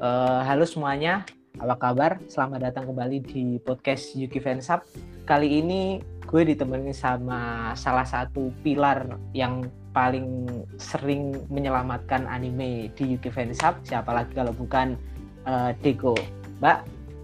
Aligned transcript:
Uh, 0.00 0.40
halo 0.48 0.64
semuanya, 0.64 1.28
apa 1.60 1.76
kabar? 1.76 2.16
Selamat 2.24 2.72
datang 2.72 2.88
kembali 2.88 3.20
di 3.20 3.60
podcast 3.60 4.16
Yuki 4.16 4.40
Fansub. 4.40 4.80
Kali 5.28 5.60
ini 5.60 6.00
gue 6.24 6.40
ditemenin 6.40 6.96
sama 6.96 7.68
salah 7.76 8.08
satu 8.08 8.48
pilar 8.64 9.20
yang 9.36 9.68
paling 9.92 10.48
sering 10.80 11.36
menyelamatkan 11.52 12.24
anime 12.32 12.88
di 12.96 13.12
Yuki 13.12 13.28
Fansub. 13.28 13.76
Siapa 13.84 14.08
lagi 14.16 14.32
kalau 14.32 14.56
bukan 14.56 14.96
uh, 15.44 15.76
Deko. 15.84 16.16
Mbak, 16.64 16.78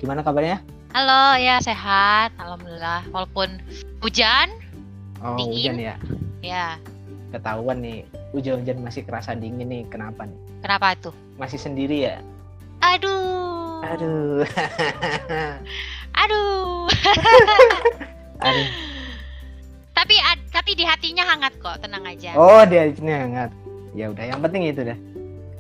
gimana 0.05 0.21
kabarnya? 0.21 0.61
Halo, 0.93 1.41
ya 1.41 1.57
sehat. 1.65 2.37
Alhamdulillah. 2.37 3.09
Walaupun 3.09 3.57
hujan. 4.05 4.53
Oh, 5.25 5.41
dingin. 5.41 5.73
hujan 5.73 5.77
ya? 5.81 5.97
Ya. 6.45 6.67
Ketahuan 7.33 7.81
nih, 7.81 8.05
hujan-hujan 8.37 8.85
masih 8.85 9.01
kerasa 9.01 9.33
dingin 9.33 9.65
nih. 9.65 9.89
Kenapa 9.89 10.29
nih? 10.29 10.37
Kenapa 10.61 10.93
itu? 10.93 11.09
Masih 11.41 11.57
sendiri 11.57 12.05
ya? 12.05 12.21
Aduh. 12.87 13.83
Aduh. 13.83 14.47
Aduh. 16.23 16.87
Aduh. 18.47 18.69
Tapi 19.97 20.15
tapi 20.53 20.71
di 20.77 20.85
hatinya 20.87 21.25
hangat 21.27 21.59
kok, 21.59 21.83
tenang 21.83 22.05
aja. 22.07 22.37
Oh, 22.39 22.63
di 22.63 22.77
hatinya 22.79 23.17
hangat. 23.27 23.51
Ya 23.97 24.13
udah, 24.13 24.25
yang 24.29 24.41
penting 24.45 24.71
itu 24.71 24.87
dah. 24.87 24.99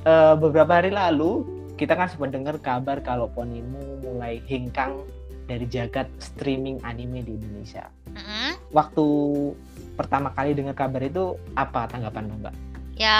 Uh, 0.06 0.34
beberapa 0.38 0.78
hari 0.78 0.94
lalu 0.94 1.42
kita 1.74 1.98
kan 1.98 2.06
sempat 2.06 2.30
dengar 2.30 2.56
kabar 2.62 3.02
kalau 3.02 3.26
Ponimu 3.26 4.00
mulai 4.06 4.38
hengkang 4.46 5.02
dari 5.50 5.66
jagat 5.66 6.06
streaming 6.22 6.78
anime 6.86 7.26
di 7.26 7.32
Indonesia. 7.34 7.90
Mm 8.12 8.22
-hmm. 8.22 8.50
Waktu 8.70 9.06
pertama 9.98 10.30
kali 10.36 10.54
dengar 10.54 10.78
kabar 10.78 11.02
itu 11.02 11.34
apa 11.58 11.90
tanggapan 11.90 12.30
lo, 12.30 12.36
Mbak? 12.38 12.54
Ya, 12.96 13.18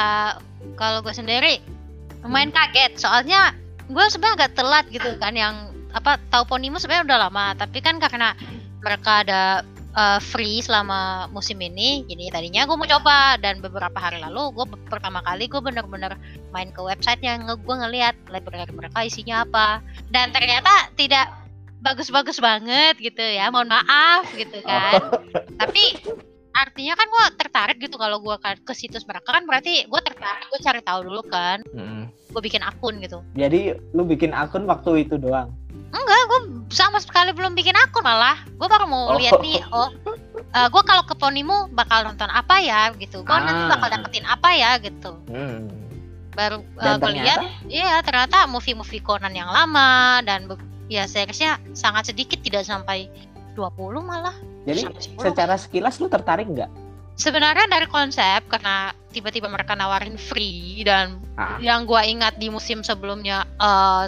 kalau 0.79 1.05
gue 1.05 1.13
sendiri 1.13 1.61
lumayan 2.25 2.51
kaget 2.51 2.97
soalnya 2.99 3.55
gue 3.87 4.05
sebenarnya 4.11 4.37
agak 4.45 4.53
telat 4.59 4.85
gitu 4.91 5.11
kan 5.19 5.35
yang 5.35 5.55
apa 5.95 6.21
tahu 6.29 6.45
Ponimu 6.45 6.77
sebenarnya 6.77 7.07
udah 7.09 7.19
lama 7.29 7.47
tapi 7.57 7.79
kan 7.81 7.97
karena 7.97 8.37
mereka 8.83 9.25
ada 9.25 9.43
uh, 9.97 10.21
free 10.21 10.61
selama 10.61 11.27
musim 11.33 11.57
ini 11.59 12.05
jadi 12.05 12.31
tadinya 12.31 12.69
gue 12.69 12.77
mau 12.77 12.87
coba 12.87 13.41
dan 13.41 13.65
beberapa 13.65 13.97
hari 13.97 14.21
lalu 14.21 14.53
gue 14.53 14.67
pertama 14.93 15.25
kali 15.25 15.49
gue 15.49 15.59
bener-bener 15.59 16.15
main 16.53 16.69
ke 16.71 16.81
website 16.85 17.23
yang 17.25 17.49
gue 17.49 17.77
ngeliat 17.77 18.15
library 18.29 18.69
mereka 18.71 19.07
isinya 19.07 19.43
apa 19.49 19.81
dan 20.13 20.31
ternyata 20.31 20.93
tidak 20.95 21.33
bagus-bagus 21.81 22.43
banget 22.43 22.99
gitu 23.01 23.23
ya 23.23 23.49
mohon 23.49 23.73
maaf 23.73 24.29
gitu 24.37 24.61
kan 24.67 25.01
tapi 25.61 25.97
artinya 26.57 26.95
kan 26.97 27.07
gue 27.09 27.25
tertarik 27.37 27.79
gitu 27.81 27.97
kalau 28.01 28.21
gue 28.21 28.37
ke 28.41 28.73
situs 28.73 29.05
mereka 29.05 29.29
kan 29.29 29.45
berarti 29.45 29.85
gue 29.85 30.01
tertarik 30.01 30.49
gue 30.49 30.61
cari 30.61 30.81
tahu 30.81 31.01
dulu 31.05 31.23
kan 31.29 31.61
hmm. 31.73 32.26
Gue 32.37 32.43
bikin 32.45 32.61
akun 32.61 33.01
gitu 33.01 33.25
jadi 33.33 33.81
lu 33.97 34.05
bikin 34.05 34.37
akun 34.37 34.69
waktu 34.69 35.09
itu 35.09 35.17
doang 35.17 35.57
enggak 35.97 36.21
gue 36.29 36.41
sama 36.69 37.01
sekali 37.01 37.33
belum 37.33 37.57
bikin 37.57 37.73
akun 37.73 38.05
malah 38.05 38.37
gue 38.45 38.69
baru 38.69 38.85
mau 38.85 39.17
oh. 39.17 39.17
lihat 39.17 39.41
nih 39.41 39.65
oh 39.73 39.89
uh, 39.89 39.89
eh, 40.53 40.69
gue 40.69 40.83
kalau 40.85 41.01
ke 41.09 41.17
Ponimu 41.17 41.73
bakal 41.73 42.05
nonton 42.05 42.29
apa 42.29 42.61
ya 42.61 42.93
gitu 43.01 43.25
gue 43.25 43.33
ah. 43.33 43.41
nanti 43.41 43.63
bakal 43.73 43.89
dapetin 43.89 44.29
apa 44.29 44.53
ya 44.53 44.77
gitu 44.77 45.17
hmm. 45.33 45.65
baru 46.37 46.61
uh, 46.77 47.01
gue 47.01 47.13
lihat 47.17 47.41
iya 47.73 48.05
ternyata 48.05 48.45
movie-movie 48.45 49.01
Conan 49.01 49.33
yang 49.33 49.49
lama 49.49 50.21
dan 50.21 50.45
ya 50.93 51.09
seriesnya 51.09 51.57
sangat 51.73 52.13
sedikit 52.13 52.39
tidak 52.45 52.63
sampai 52.63 53.11
20 53.57 54.05
malah. 54.05 54.37
Jadi 54.69 54.85
secara 55.17 55.57
sekilas 55.57 55.97
lu 55.99 56.13
tertarik 56.13 56.47
nggak? 56.47 56.69
Sebenarnya 57.17 57.65
dari 57.69 57.89
konsep 57.89 58.45
karena 58.53 58.93
tiba-tiba 59.09 59.49
mereka 59.49 59.73
nawarin 59.73 60.21
free 60.21 60.85
dan 60.85 61.17
ah. 61.41 61.57
yang 61.65 61.89
gua 61.89 62.05
ingat 62.05 62.37
di 62.37 62.53
musim 62.53 62.85
sebelumnya 62.85 63.49
uh, 63.57 64.05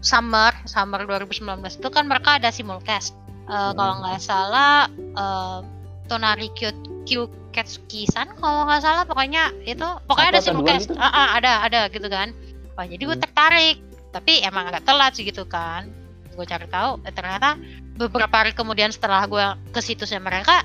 summer 0.00 0.56
summer 0.64 1.04
2019 1.04 1.44
itu 1.60 1.88
kan 1.92 2.08
mereka 2.08 2.40
ada 2.40 2.48
simulcast. 2.48 3.12
Uh, 3.44 3.70
hmm. 3.70 3.72
Kalau 3.76 3.94
nggak 4.00 4.20
salah 4.24 4.88
uh, 5.20 5.60
Tonari 6.08 6.48
Q 6.56 6.72
Q 7.04 7.28
Ketsuki-san 7.52 8.40
kalau 8.40 8.64
nggak 8.64 8.80
salah 8.80 9.04
pokoknya 9.04 9.52
itu 9.68 9.84
pokoknya 10.08 10.32
Satu 10.32 10.38
ada 10.40 10.46
simulcast. 10.48 10.86
Gitu? 10.88 10.96
Uh, 10.96 11.04
uh, 11.04 11.28
ada 11.36 11.52
ada 11.68 11.80
gitu 11.92 12.08
kan. 12.08 12.32
Oh, 12.80 12.84
jadi 12.88 13.02
gue 13.04 13.16
hmm. 13.20 13.24
tertarik 13.28 13.76
tapi 14.10 14.42
emang 14.42 14.72
agak 14.72 14.88
telat 14.88 15.14
sih 15.14 15.22
gitu 15.22 15.46
kan 15.46 15.86
gue 16.34 16.46
cari 16.46 16.66
tahu 16.66 17.02
eh, 17.06 17.14
ternyata 17.14 17.58
beberapa 17.98 18.32
hari 18.32 18.56
kemudian 18.56 18.90
setelah 18.90 19.26
gue 19.26 19.46
ke 19.70 19.80
situsnya 19.82 20.22
mereka 20.22 20.64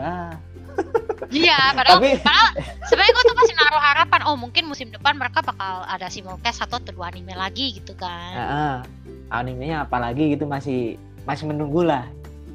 ya 0.00 0.16
iya 1.28 1.76
padahal, 1.76 2.00
Tapi... 2.00 2.10
padahal 2.24 2.48
sebenarnya 2.88 3.12
gue 3.12 3.24
tuh 3.28 3.36
masih 3.36 3.54
naruh 3.54 3.82
harapan 3.82 4.20
oh 4.26 4.36
mungkin 4.40 4.64
musim 4.66 4.88
depan 4.88 5.14
mereka 5.20 5.44
bakal 5.44 5.84
ada 5.86 6.08
simulcast 6.08 6.64
atau 6.64 6.80
dua 6.80 7.12
anime 7.12 7.36
lagi 7.36 7.76
gitu 7.76 7.92
kan. 7.94 8.32
Uh, 8.34 8.42
uh, 8.42 8.76
animenya 9.30 9.84
apalagi 9.84 10.34
gitu 10.34 10.48
masih 10.48 10.96
masih 11.28 11.46
menunggu 11.46 11.84
lah. 11.84 12.08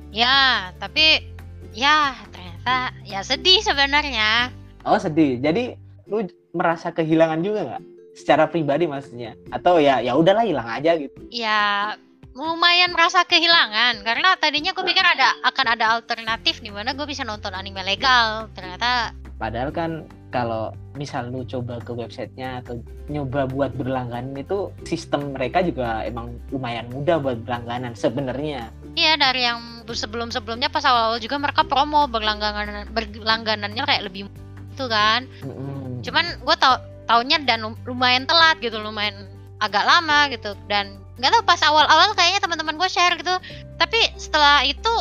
Ya 0.09 0.72
tapi 0.81 1.29
ya 1.72 2.17
ternyata 2.33 2.91
ya 3.06 3.22
sedih 3.22 3.62
sebenarnya. 3.62 4.50
Oh 4.83 4.97
sedih. 4.97 5.39
Jadi 5.39 5.77
lu 6.09 6.25
merasa 6.51 6.89
kehilangan 6.89 7.39
juga 7.45 7.59
nggak? 7.66 7.83
Secara 8.16 8.47
pribadi 8.47 8.88
maksudnya? 8.88 9.35
Atau 9.51 9.77
ya 9.77 10.00
ya 10.00 10.16
udahlah 10.16 10.47
hilang 10.47 10.67
aja 10.67 10.95
gitu? 10.95 11.16
Ya 11.29 11.94
lumayan 12.35 12.91
merasa 12.91 13.23
kehilangan 13.23 14.03
karena 14.03 14.35
tadinya 14.35 14.75
gue 14.75 14.84
pikir 14.84 15.07
ada 15.07 15.40
akan 15.47 15.66
ada 15.72 15.96
alternatif 15.96 16.59
di 16.59 16.68
mana 16.68 16.91
gue 16.91 17.07
bisa 17.07 17.23
nonton 17.23 17.56
anime 17.56 17.79
legal. 17.79 18.51
Ternyata 18.51 19.16
padahal 19.40 19.72
kan 19.72 20.03
kalau 20.35 20.75
misal 21.00 21.31
lu 21.31 21.47
coba 21.47 21.79
ke 21.79 21.95
websitenya 21.95 22.59
atau 22.59 22.84
nyoba 23.07 23.47
buat 23.47 23.72
berlangganan 23.79 24.35
itu 24.35 24.68
sistem 24.84 25.31
mereka 25.31 25.63
juga 25.63 26.03
emang 26.03 26.35
lumayan 26.51 26.91
mudah 26.91 27.24
buat 27.24 27.40
berlangganan 27.47 27.95
sebenarnya. 27.95 28.68
Iya 29.00 29.16
dari 29.16 29.47
yang 29.47 29.88
sebelum 29.88 30.28
sebelumnya 30.35 30.68
pas 30.68 30.84
awal, 30.84 31.16
awal 31.16 31.19
juga 31.24 31.40
mereka 31.40 31.63
promo 31.63 32.03
berlangganan 32.12 32.91
berlangganannya 32.91 33.84
kayak 33.88 34.12
lebih 34.12 34.28
itu 34.75 34.85
kan. 34.91 35.24
Mm 35.40 35.56
-hmm. 35.56 36.03
cuman 36.03 36.25
gue 36.44 36.56
tau 36.59 36.75
taunya 37.07 37.40
dan 37.47 37.63
lumayan 37.88 38.28
telat 38.28 38.59
gitu 38.59 38.75
lumayan 38.84 39.24
agak 39.63 39.88
lama 39.88 40.28
gitu. 40.35 40.51
Dan 40.68 41.05
nggak 41.16 41.31
tahu 41.31 41.44
pas 41.48 41.62
awal-awal 41.64 42.12
kayaknya 42.14 42.42
teman-teman 42.44 42.76
gue 42.76 42.90
share 42.92 43.16
gitu. 43.16 43.36
Tapi 43.80 44.00
setelah 44.20 44.68
itu 44.68 44.94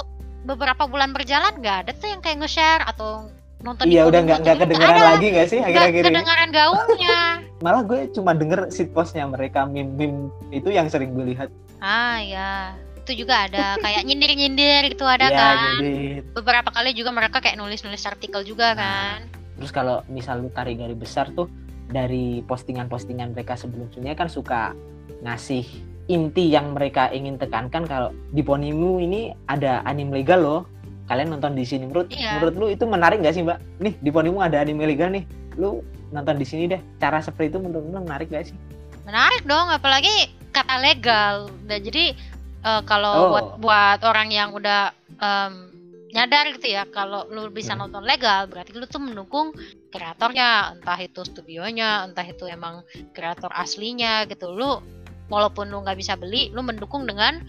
beberapa 0.45 0.87
bulan 0.87 1.11
berjalan 1.11 1.59
nggak 1.59 1.77
ada 1.89 1.91
tuh 1.97 2.13
yang 2.13 2.21
kayak 2.21 2.45
nge-share 2.45 2.85
atau 2.85 3.33
nonton 3.65 3.89
iya 3.89 4.05
udah 4.05 4.21
nggak 4.29 4.39
nggak 4.45 4.57
kedengeran 4.61 4.93
ada. 4.93 5.09
lagi 5.17 5.27
nggak 5.33 5.49
sih 5.49 5.59
akhir-akhir 5.65 6.03
ini? 6.05 6.09
kedengaran 6.13 6.51
gaungnya. 6.53 7.21
Malah 7.65 7.83
gue 7.89 8.01
cuma 8.13 8.37
denger 8.37 8.69
postnya 8.93 9.25
mereka 9.25 9.65
mim 9.65 9.97
mim 9.97 10.29
itu 10.53 10.69
yang 10.69 10.93
sering 10.93 11.17
gue 11.17 11.33
lihat. 11.33 11.49
Ah 11.81 12.21
ya 12.21 12.77
itu 13.05 13.25
juga 13.25 13.49
ada 13.49 13.77
kayak 13.85 14.03
nyindir-nyindir 14.09 14.97
gitu 14.97 15.05
ada 15.05 15.29
ya, 15.29 15.37
kan. 15.37 15.57
nyindir. 15.85 16.25
beberapa 16.33 16.73
kali 16.73 16.97
juga 16.97 17.13
mereka 17.13 17.45
kayak 17.45 17.61
nulis-nulis 17.61 18.01
artikel 18.09 18.41
juga 18.49 18.73
nah, 18.73 18.81
kan. 18.81 19.19
terus 19.61 19.71
kalau 19.71 20.01
misal 20.09 20.41
lu 20.41 20.49
tarik 20.49 20.81
garis 20.81 20.97
besar 20.97 21.29
tuh 21.37 21.53
dari 21.93 22.41
postingan-postingan 22.49 23.37
mereka 23.37 23.61
sebelumnya 23.61 24.17
kan 24.17 24.33
suka 24.33 24.73
ngasih 25.21 25.69
inti 26.09 26.53
yang 26.53 26.77
mereka 26.77 27.09
ingin 27.09 27.41
tekankan 27.41 27.89
kalau 27.89 28.13
di 28.37 28.45
Ponimu 28.45 29.01
ini 29.01 29.33
ada 29.49 29.81
anime 29.89 30.21
legal 30.21 30.41
loh. 30.45 30.63
Kalian 31.05 31.37
nonton 31.37 31.53
di 31.53 31.69
sini 31.69 31.85
menurut 31.85 32.09
iya. 32.13 32.41
menurut 32.41 32.55
lu 32.57 32.67
itu 32.73 32.85
menarik 32.89 33.21
gak 33.21 33.37
sih 33.37 33.45
mbak? 33.45 33.61
Nih 33.81 33.93
di 34.01 34.11
Ponimu 34.13 34.41
ada 34.41 34.61
anime 34.61 34.89
legal 34.89 35.13
nih. 35.13 35.25
Lu 35.57 35.85
nonton 36.13 36.37
di 36.41 36.47
sini 36.49 36.69
deh. 36.69 36.81
Cara 37.01 37.21
seperti 37.21 37.57
itu 37.57 37.59
menurut 37.61 37.85
lu 37.85 38.01
menarik 38.05 38.33
gak 38.33 38.53
sih? 38.53 38.57
Menarik 39.05 39.45
dong 39.45 39.69
apalagi 39.69 40.33
kata 40.53 40.77
legal. 40.81 41.53
Dan 41.69 41.85
jadi 41.85 42.17
uh, 42.65 42.81
kalau 42.85 43.13
oh. 43.13 43.29
buat 43.33 43.47
buat 43.61 44.01
orang 44.05 44.29
yang 44.33 44.53
udah 44.57 44.93
um, 45.21 45.73
nyadar 46.15 46.47
gitu 46.55 46.71
ya 46.71 46.87
kalau 46.89 47.27
lu 47.27 47.51
bisa 47.51 47.75
hmm. 47.75 47.81
nonton 47.85 48.07
legal 48.07 48.47
berarti 48.47 48.71
lu 48.77 48.89
tuh 48.89 49.01
mendukung 49.01 49.53
kreatornya. 49.93 50.77
Entah 50.81 51.00
itu 51.00 51.21
studionya 51.25 52.09
entah 52.09 52.25
itu 52.25 52.49
emang 52.49 52.81
kreator 53.12 53.53
aslinya 53.53 54.25
gitu. 54.25 54.53
Lu 54.53 54.81
walaupun 55.29 55.71
lu 55.73 55.81
nggak 55.85 55.99
bisa 55.99 56.15
beli 56.19 56.53
lu 56.53 56.61
mendukung 56.61 57.09
dengan 57.09 57.41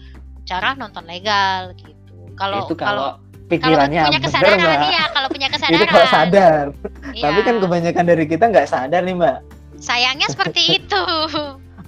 cara 0.46 0.72
nonton 0.78 1.04
legal 1.04 1.74
gitu. 1.76 1.96
Kalau 2.36 2.68
kalau 2.76 3.08
pikirannya 3.46 4.02
kalau 4.02 4.10
punya 4.12 4.20
kesadaran 4.22 4.58
bener, 4.58 4.68
mbak. 4.68 4.90
iya 4.90 5.04
kalau 5.14 5.28
punya 5.30 5.48
kesadaran 5.54 5.82
itu 5.82 5.86
kalau 5.92 6.08
sadar. 6.08 6.64
Iya. 7.12 7.22
tapi 7.24 7.40
kan 7.42 7.54
kebanyakan 7.62 8.04
dari 8.06 8.24
kita 8.28 8.44
nggak 8.48 8.68
sadar 8.68 9.02
nih 9.02 9.14
mbak. 9.16 9.38
Sayangnya 9.76 10.28
seperti 10.30 10.62
itu. 10.82 11.04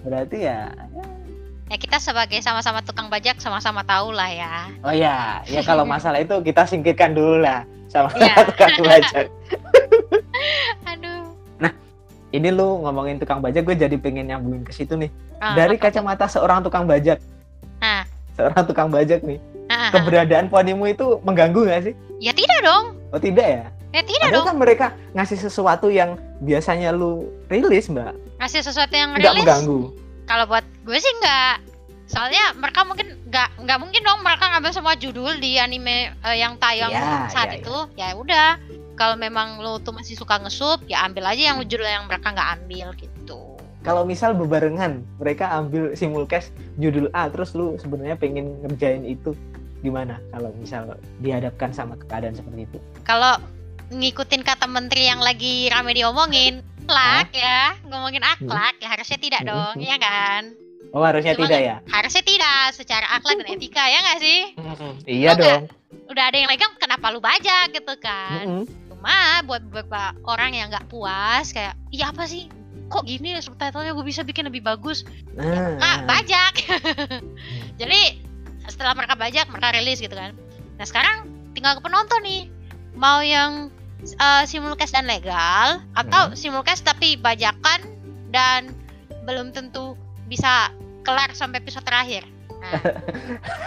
Berarti 0.04 0.38
ya 0.44 0.72
ya. 1.68 1.76
Kita 1.76 2.00
sebagai 2.00 2.40
sama-sama 2.40 2.80
tukang 2.80 3.12
bajak 3.12 3.44
sama-sama 3.44 3.84
tahu 3.84 4.16
lah 4.16 4.30
ya. 4.32 4.54
Oh 4.80 4.94
ya 4.94 5.44
ya 5.44 5.60
kalau 5.62 5.84
masalah 5.84 6.20
itu 6.20 6.34
kita 6.40 6.64
singkirkan 6.64 7.12
dulu 7.12 7.44
lah 7.44 7.68
sama-sama 7.92 8.24
ya. 8.24 8.36
tukang 8.48 8.74
bajak 8.80 9.26
ini 12.32 12.48
lu 12.52 12.84
ngomongin 12.84 13.16
tukang 13.16 13.40
bajak 13.40 13.64
gue 13.64 13.76
jadi 13.76 13.96
pengen 13.96 14.28
nyambungin 14.28 14.62
ke 14.64 14.72
situ 14.72 14.94
nih. 14.96 15.08
Oh, 15.40 15.54
dari 15.56 15.80
kacamata 15.80 16.28
seorang 16.28 16.60
tukang 16.60 16.84
bajak. 16.84 17.20
Ah. 17.78 18.02
seorang 18.34 18.62
tukang 18.66 18.88
bajak 18.90 19.22
nih. 19.22 19.38
Ah, 19.68 19.90
keberadaan 19.92 20.48
ponimu 20.48 20.88
itu 20.88 21.18
mengganggu 21.26 21.68
gak 21.68 21.82
sih? 21.90 21.94
Ya 22.22 22.32
tidak 22.34 22.58
dong. 22.62 22.96
Oh 23.10 23.20
tidak 23.20 23.46
ya? 23.46 23.64
Ya 23.94 24.02
tidak 24.04 24.28
Ada 24.28 24.36
dong. 24.36 24.46
kan 24.46 24.56
mereka 24.60 24.86
ngasih 25.16 25.38
sesuatu 25.40 25.88
yang 25.88 26.20
biasanya 26.44 26.92
lu 26.92 27.26
rilis 27.48 27.88
mbak. 27.88 28.12
Ngasih 28.38 28.60
sesuatu 28.62 28.94
yang 28.94 29.16
rilis? 29.16 29.24
nggak 29.24 29.34
mengganggu. 29.42 29.80
Kalau 30.28 30.44
buat 30.44 30.64
gue 30.84 30.98
sih 31.00 31.12
enggak 31.20 31.64
soalnya 32.08 32.56
mereka 32.56 32.88
mungkin 32.88 33.20
nggak 33.28 33.48
nggak 33.68 33.78
mungkin 33.84 34.00
dong 34.00 34.20
mereka 34.24 34.44
ngambil 34.48 34.72
semua 34.72 34.96
judul 34.96 35.36
di 35.44 35.60
anime 35.60 36.08
uh, 36.24 36.32
yang 36.32 36.56
tayang 36.56 36.88
Ya, 36.88 37.28
saat 37.28 37.52
ya, 37.52 37.60
itu. 37.60 37.76
Ya 38.00 38.16
udah 38.16 38.56
kalau 38.98 39.14
memang 39.14 39.56
lo 39.56 39.78
tuh 39.78 39.90
masih 39.90 40.12
suka 40.12 40.36
ngesup 40.36 40.82
ya 40.84 41.02
ambil 41.02 41.24
aja 41.24 41.48
yang 41.48 41.62
judul 41.62 41.86
yang 41.86 42.04
mereka 42.04 42.28
nggak 42.28 42.50
ambil 42.58 42.88
gitu 42.94 43.40
Kalau 43.78 44.02
misal 44.02 44.34
bebarengan 44.34 45.00
mereka 45.16 45.48
ambil 45.54 45.94
simulcast 45.94 46.50
judul 46.76 47.08
A 47.10 47.30
terus 47.30 47.54
lu 47.54 47.78
sebenarnya 47.78 48.14
pengen 48.14 48.58
ngerjain 48.60 49.00
itu 49.02 49.32
gimana 49.78 50.18
kalau 50.28 50.50
misal 50.52 50.92
dihadapkan 51.16 51.70
sama 51.70 51.94
keadaan 52.02 52.34
seperti 52.34 52.66
itu? 52.66 52.78
kalau 53.02 53.38
ngikutin 53.88 54.42
kata 54.42 54.66
menteri 54.66 55.06
yang 55.06 55.18
lagi 55.18 55.70
rame 55.70 55.94
diomongin 55.94 56.60
akhlak 56.82 57.30
ya 57.32 57.78
ngomongin 57.84 58.20
akhlak 58.20 58.74
ya 58.76 58.88
harusnya 58.88 59.16
tidak 59.16 59.40
Hmm. 59.40 59.48
dong 59.48 59.76
ya 59.80 59.96
kan 59.96 60.42
Oh 60.88 61.04
harusnya 61.04 61.32
Cuma 61.32 61.44
tidak 61.44 61.60
ya? 61.62 61.76
harusnya 61.86 62.24
tidak 62.24 62.60
secara 62.72 63.06
akhlak 63.12 63.36
dan 63.38 63.48
etika 63.50 63.84
ya 63.84 63.98
nggak 64.00 64.18
sih 64.18 64.40
Iya 65.06 65.30
Lu 65.30 65.38
dong. 65.38 65.62
udah 66.08 66.24
ada 66.26 66.36
yang 66.36 66.48
legang 66.48 66.72
kenapa 66.74 67.06
lu 67.08 67.20
bajak 67.20 67.70
gitu 67.70 67.92
kan 67.98 68.40
Mm-mm. 68.42 68.64
Cuma 68.98 69.14
buat 69.46 69.62
beberapa 69.70 70.10
orang 70.26 70.58
yang 70.58 70.74
nggak 70.74 70.90
puas 70.90 71.54
kayak 71.54 71.78
iya 71.94 72.10
apa 72.10 72.26
sih? 72.26 72.50
Kok 72.90 73.06
gini? 73.06 73.36
Ya 73.36 73.40
subtitlenya 73.40 73.94
gue 73.94 74.02
bisa 74.02 74.26
bikin 74.26 74.50
lebih 74.50 74.64
bagus. 74.64 75.06
Nah, 75.38 75.78
ah 75.78 75.98
bajak. 76.02 76.66
Jadi 77.80 78.00
setelah 78.66 78.98
mereka 78.98 79.14
bajak 79.14 79.46
mereka 79.48 79.70
rilis 79.70 80.02
gitu 80.02 80.12
kan. 80.12 80.34
Nah 80.76 80.84
sekarang 80.84 81.30
tinggal 81.54 81.78
ke 81.78 81.82
penonton 81.84 82.20
nih. 82.26 82.50
Mau 82.98 83.22
yang 83.22 83.70
uh, 84.18 84.42
simulcast 84.42 84.96
dan 84.96 85.06
legal 85.06 85.78
atau 85.94 86.34
simulcast 86.34 86.82
tapi 86.82 87.14
bajakan 87.14 87.86
dan 88.34 88.74
belum 89.22 89.54
tentu 89.54 89.94
bisa 90.26 90.72
kelar 91.06 91.30
sampai 91.32 91.62
episode 91.62 91.86
terakhir. 91.86 92.26
Nah, 92.58 92.74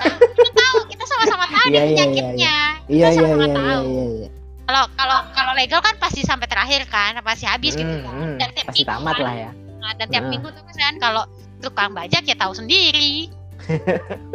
kan 0.04 0.12
kita 0.36 0.52
tahu 0.52 0.78
kita 0.92 1.04
sama-sama 1.08 1.46
tahu 1.48 1.68
Iya, 1.72 1.80
nih 1.80 1.80
iya, 1.80 1.80
iya, 1.80 2.04
penyakitnya. 2.04 2.56
iya. 2.84 2.84
Kita 2.84 2.92
iya 2.92 3.08
sama-sama 3.16 3.46
iya 3.46 3.48
iya 3.48 3.56
tahu. 3.56 3.84
iya. 3.88 4.06
iya. 4.20 4.30
Kalau 4.72 4.88
kalau 4.96 5.20
kalau 5.30 5.52
legal 5.52 5.84
kan 5.84 5.96
pasti 5.98 6.24
sampai 6.24 6.48
terakhir 6.48 6.88
kan 6.88 7.20
pasti 7.22 7.44
habis 7.44 7.76
gitu 7.76 7.92
Hmm, 7.92 8.08
kan 8.08 8.16
hmm, 8.16 8.36
dan 8.40 8.50
tiap 8.50 8.66
pasti 8.66 8.80
minggu 8.80 8.92
tamat 8.96 9.14
kan. 9.14 9.24
lah 9.24 9.36
ya. 9.38 9.52
Nah, 9.78 9.92
dan 9.94 10.08
tiap 10.08 10.24
Heeh. 10.24 10.32
minggu 10.32 10.48
terus 10.50 10.78
kan 10.78 10.94
kalau 10.96 11.24
tukang 11.60 11.92
bajak 11.92 12.24
ya 12.24 12.34
tahu 12.34 12.54
sendiri 12.54 13.28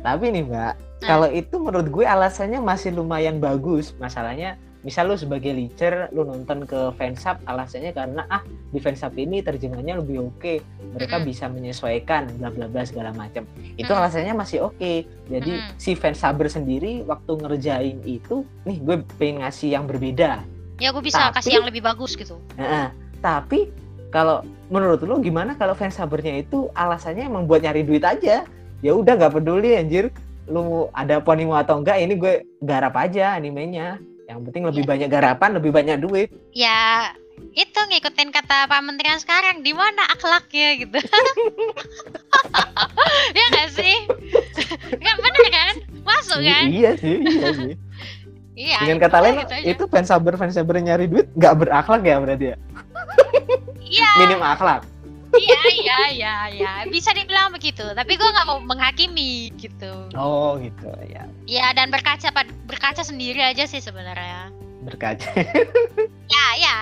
Tapi 0.00 0.24
nih 0.30 0.42
Mbak, 0.42 0.74
Nah. 1.00 1.08
kalau 1.08 1.28
itu 1.28 1.56
menurut 1.56 1.88
gue 1.88 2.04
alasannya 2.04 2.56
masih 2.58 2.90
lumayan 2.90 3.36
bagus. 3.36 3.92
Masalahnya, 3.94 4.56
misal 4.80 5.08
lu 5.08 5.16
sebagai 5.16 5.52
leader, 5.52 6.08
lu 6.10 6.24
nonton 6.24 6.64
ke 6.64 6.90
fansub, 6.96 7.36
alasannya 7.44 7.92
karena 7.92 8.24
ah 8.26 8.40
di 8.44 8.78
fansub 8.78 9.12
ini 9.14 9.40
terjemahannya 9.40 10.00
lebih 10.00 10.32
oke, 10.32 10.54
mereka 10.96 11.20
Mm-mm. 11.20 11.28
bisa 11.28 11.44
menyesuaikan, 11.46 12.32
bla 12.40 12.48
bla 12.48 12.64
bla 12.64 12.82
segala 12.82 13.12
macam. 13.12 13.44
Itu 13.76 13.92
Mm. 13.92 13.98
alasannya 14.00 14.34
masih 14.34 14.64
oke. 14.64 14.92
Jadi 15.28 15.52
Mm. 15.52 15.68
si 15.76 15.92
fansuber 15.92 16.48
sendiri 16.48 17.04
waktu 17.04 17.32
ngerjain 17.36 17.98
itu, 18.02 18.42
nih 18.64 18.78
gue 18.80 18.96
pengen 19.16 19.44
ngasih 19.44 19.68
yang 19.70 19.84
berbeda. 19.84 20.40
ya 20.80 20.96
gue 20.96 21.04
bisa 21.04 21.28
Tapi- 21.28 21.36
kasih 21.36 21.52
yang 21.60 21.68
lebih 21.68 21.84
bagus 21.84 22.16
gitu 22.16 22.40
Nah, 22.56 22.88
tapi 23.20 23.68
kalau 24.08 24.40
menurut 24.72 25.04
lu 25.04 25.20
gimana 25.20 25.52
kalau 25.52 25.76
fansubernya 25.76 26.40
itu 26.40 26.72
alasannya 26.72 27.28
emang 27.28 27.44
buat 27.44 27.60
nyari 27.60 27.84
duit 27.84 28.00
aja? 28.00 28.48
Ya 28.80 28.92
udah 28.96 29.12
nggak 29.12 29.36
peduli 29.36 29.76
anjir. 29.76 30.08
Lu 30.48 30.88
ada 30.96 31.20
ponimo 31.20 31.52
atau 31.52 31.78
enggak 31.78 32.00
ini 32.00 32.16
gue 32.16 32.48
garap 32.64 32.96
aja 32.96 33.36
animenya. 33.36 34.00
Yang 34.30 34.40
penting 34.46 34.62
lebih 34.64 34.84
banyak 34.86 35.08
garapan, 35.10 35.50
lebih 35.52 35.70
banyak 35.70 35.96
duit. 35.98 36.30
ya 36.52 37.10
itu 37.50 37.80
ngikutin 37.80 38.30
kata 38.30 38.68
Pak 38.68 38.80
Menteri 38.84 39.08
yang 39.08 39.18
sekarang 39.18 39.64
di 39.64 39.72
mana 39.72 40.04
akhlaknya 40.12 40.76
gitu 40.76 40.98
ya 43.32 43.44
nggak 43.48 43.68
sih 43.72 43.96
nggak 44.92 45.16
bener 45.18 45.46
kan 45.48 45.74
masuk 46.04 46.38
kan 46.38 46.64
Iya 46.68 46.90
sih, 46.94 47.16
iya 47.18 47.48
sih. 47.56 47.74
iya 48.54 48.78
Dengan 48.84 48.98
itu 48.98 49.04
kata 49.08 49.18
lain 49.18 49.34
gitu 49.40 49.54
aja. 49.56 49.66
itu 49.66 49.82
fansuber 49.88 50.34
fansuber 50.36 50.76
nyari 50.78 51.08
duit 51.08 51.32
nggak 51.32 51.54
berakhlak 51.58 52.02
ya 52.04 52.16
berarti 52.20 52.46
ya? 52.52 52.56
iya 53.82 54.08
Minim 54.20 54.40
akhlak. 54.40 54.84
Iya 55.36 55.62
iya 55.70 55.98
iya 56.10 56.34
iya. 56.50 56.72
Bisa 56.90 57.14
dibilang 57.14 57.54
begitu. 57.54 57.82
Tapi 57.82 58.18
gue 58.18 58.28
nggak 58.28 58.46
mau 58.48 58.58
menghakimi 58.62 59.54
gitu. 59.60 60.10
Oh 60.18 60.58
gitu 60.58 60.90
ya. 61.06 61.28
ya 61.46 61.70
dan 61.74 61.90
berkaca 61.90 62.30
berkaca 62.66 63.02
sendiri 63.04 63.38
aja 63.38 63.66
sih 63.66 63.78
sebenarnya. 63.78 64.50
Berkaca. 64.82 65.30
ya 66.34 66.46
ya. 66.58 66.78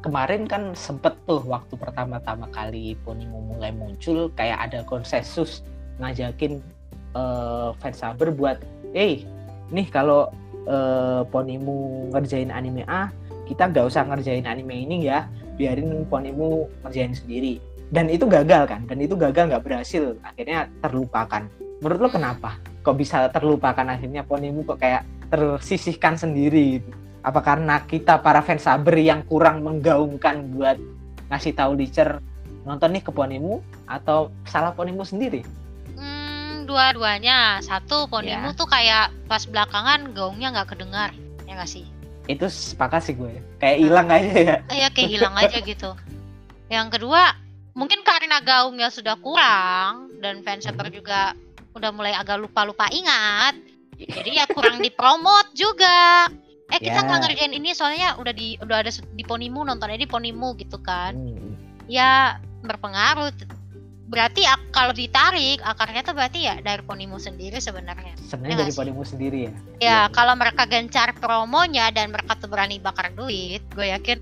Kemarin 0.00 0.48
kan 0.48 0.72
sempet 0.72 1.12
tuh 1.28 1.44
waktu 1.44 1.76
pertama-tama 1.76 2.48
kali 2.56 2.96
Ponimo 3.04 3.44
mulai 3.44 3.68
muncul 3.68 4.32
kayak 4.32 4.72
ada 4.72 4.80
konsensus 4.88 5.60
ngajakin 6.00 6.64
eh 7.12 7.68
fansaber 7.84 8.32
buat 8.32 8.64
eh 8.96 9.28
nih 9.68 9.86
kalau 9.92 10.32
eh 10.64 11.20
Ponimu 11.28 12.08
ngerjain 12.16 12.48
anime 12.48 12.88
A 12.88 13.12
kita 13.44 13.68
nggak 13.68 13.92
usah 13.92 14.08
ngerjain 14.08 14.48
anime 14.48 14.72
ini 14.88 15.04
ya 15.04 15.28
biarin 15.60 16.08
Ponimu 16.08 16.64
ngerjain 16.80 17.12
sendiri 17.12 17.60
dan 17.92 18.08
itu 18.08 18.24
gagal 18.24 18.64
kan 18.64 18.88
dan 18.88 18.96
itu 19.04 19.12
gagal 19.12 19.52
nggak 19.52 19.60
berhasil 19.60 20.16
akhirnya 20.24 20.72
terlupakan 20.80 21.44
menurut 21.84 22.00
lo 22.00 22.08
kenapa 22.08 22.56
kok 22.80 22.96
bisa 22.96 23.28
terlupakan 23.28 23.84
akhirnya 23.84 24.24
Ponimu 24.24 24.64
kok 24.64 24.80
kayak 24.80 25.04
tersisihkan 25.28 26.16
sendiri 26.16 26.80
gitu? 26.80 26.90
apa 27.20 27.44
karena 27.44 27.84
kita 27.84 28.24
para 28.24 28.40
fans 28.40 28.64
saber 28.64 28.96
yang 28.96 29.20
kurang 29.28 29.60
menggaungkan 29.60 30.56
buat 30.56 30.80
ngasih 31.28 31.52
tahu 31.52 31.76
Licer 31.76 32.24
nonton 32.64 32.96
nih 32.96 33.04
ke 33.04 33.12
Ponimu 33.12 33.60
atau 33.84 34.32
salah 34.48 34.72
Ponimu 34.72 35.04
sendiri 35.04 35.44
Hmm, 36.00 36.64
dua-duanya. 36.64 37.60
Satu. 37.60 38.08
Ponimu 38.08 38.56
tuh 38.56 38.64
kayak 38.64 39.12
pas 39.28 39.44
belakangan 39.44 40.16
gaungnya 40.16 40.48
nggak 40.56 40.72
kedengar. 40.72 41.12
Ya 41.44 41.60
nggak 41.60 41.68
sih? 41.68 41.84
Itu 42.30 42.46
sepakat 42.46 43.00
sih 43.02 43.14
gue 43.14 43.32
kayak 43.58 43.78
hilang 43.80 44.08
aja 44.08 44.30
ya 44.30 44.56
Eh, 44.68 44.78
ya 44.80 44.88
kayak 44.88 45.10
hilang 45.10 45.34
aja 45.34 45.58
gitu. 45.66 45.90
Yang 46.66 46.88
kedua, 46.94 47.34
mungkin 47.72 48.00
karena 48.02 48.38
gaungnya 48.38 48.88
sudah 48.88 49.18
kurang 49.18 50.14
dan 50.18 50.40
fansaber 50.40 50.86
juga 50.88 51.34
udah 51.72 51.90
mulai 51.90 52.14
agak 52.14 52.38
lupa-lupa 52.38 52.86
ingat. 52.90 53.58
Jadi 53.98 54.38
ya 54.38 54.46
kurang 54.46 54.78
dipromot 54.84 55.50
juga. 55.52 56.30
Eh 56.70 56.78
kita 56.78 57.02
Ya. 57.02 57.04
nggak 57.04 57.20
ngerjain 57.26 57.50
ini 57.52 57.74
soalnya 57.74 58.14
udah 58.14 58.30
di 58.30 58.54
udah 58.58 58.86
ada 58.86 58.90
di 58.90 59.24
Ponimu 59.26 59.66
nontonnya 59.66 59.98
di 59.98 60.06
Ponimu 60.06 60.54
gitu 60.54 60.78
kan. 60.78 61.18
Hmm. 61.18 61.58
Ya 61.90 62.38
berpengaruh. 62.62 63.34
Berarti 64.10 64.42
kalau 64.68 64.90
ditarik 64.90 65.62
akarnya 65.62 66.02
tuh 66.02 66.12
berarti 66.12 66.42
ya 66.42 66.58
dari 66.58 66.82
Ponimu 66.82 67.16
sendiri 67.16 67.56
sebenarnya. 67.58 68.18
sebenarnya 68.20 68.56
Ya 68.56 68.62
dari? 68.64 68.74
Ponimu 68.74 69.02
sendiri 69.02 69.38
ya 69.40 69.50
Ya, 69.50 69.56
Iya. 69.80 69.98
kalau 70.10 70.34
mereka 70.34 70.66
gencar 70.66 71.14
promonya 71.14 71.88
dan 71.88 72.10
mereka 72.10 72.34
tuh 72.34 72.46
berani 72.46 72.76
bakar 72.76 73.10
duit, 73.10 73.62
gue 73.68 73.86
yakin 73.88 74.18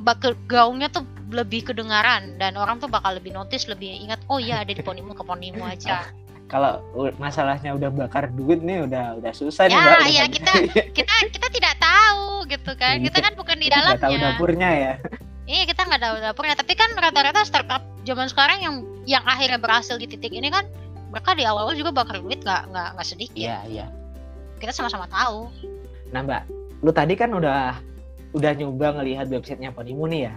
bakal 0.00 0.36
gaungnya 0.44 0.86
tuh 0.86 1.02
lebih 1.28 1.64
kedengaran 1.64 2.36
dan 2.36 2.54
orang 2.54 2.76
tuh 2.76 2.86
bakal 2.86 3.10
lebih 3.12 3.32
notice, 3.32 3.66
lebih 3.66 3.88
ingat, 3.98 4.20
oh 4.26 4.36
iya 4.36 4.60
ada 4.60 4.70
di 4.70 4.78
Ponimu 4.78 5.12
ke 5.12 5.24
Ponimu 5.24 5.64
aja. 5.72 6.04
kalau 6.46 6.82
masalahnya 7.16 7.72
udah 7.72 7.88
bakar 7.88 8.26
duit 8.28 8.58
nih 8.60 8.82
udah 8.82 9.14
udah 9.16 9.30
susah 9.30 9.64
nih 9.64 9.70
Ya, 9.70 9.80
mbak 9.80 9.94
udah 9.94 10.10
ya, 10.10 10.24
kita- 10.26 10.62
kita 10.90 11.14
kita 11.30 11.46
tidak 11.48 11.74
tahu 11.78 12.42
gitu 12.44 12.72
kan, 12.74 12.94
kita 13.06 13.18
kan 13.18 13.32
bukan 13.32 13.56
di 13.56 13.64
kita 13.64 13.78
nggak 13.78 13.96
tahu 13.96 14.10
dalamnya. 14.12 14.30
dapurnya 14.34 14.70
ya 14.74 14.92
Iya 15.50 15.66
kita 15.66 15.82
nggak 15.82 15.98
tahu 16.00 16.14
dapurnya, 16.22 16.54
tapi 16.54 16.72
kan 16.72 16.94
rata-rata 16.94 17.42
startup 17.42 17.82
zaman 18.06 18.30
sekarang 18.30 18.62
yang 18.62 18.74
yang 19.04 19.24
akhirnya 19.26 19.58
berhasil 19.58 19.98
di 19.98 20.06
titik 20.06 20.30
ini 20.30 20.46
kan 20.46 20.62
mereka 21.10 21.34
di 21.34 21.42
awal-awal 21.42 21.74
juga 21.74 21.90
bakar 21.92 22.22
duit 22.22 22.38
nggak 22.38 22.70
nggak 22.70 22.88
nggak 22.94 23.06
sedikit. 23.08 23.42
iya 23.42 23.58
iya 23.66 23.86
Kita 24.56 24.70
sama-sama 24.70 25.10
tahu. 25.10 25.50
nah 26.10 26.22
mbak 26.22 26.46
lu 26.80 26.90
tadi 26.90 27.14
kan 27.14 27.30
udah 27.30 27.74
udah 28.30 28.52
nyoba 28.52 28.94
ngelihat 28.94 29.26
websitenya 29.26 29.70
Ponimu 29.70 30.06
nih 30.06 30.20
ya 30.26 30.34